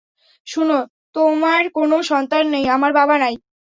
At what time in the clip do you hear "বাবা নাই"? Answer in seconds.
2.93-3.35